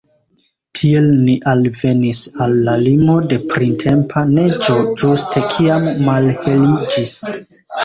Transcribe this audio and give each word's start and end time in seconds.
Tiel 0.77 1.09
ni 1.25 1.35
alvenis 1.51 2.21
al 2.45 2.55
la 2.69 2.73
limo 2.87 3.19
de 3.35 3.39
printempa 3.53 4.25
neĝo, 4.33 4.81
ĝuste 5.03 5.45
kiam 5.55 5.89
malheliĝis. 6.11 7.17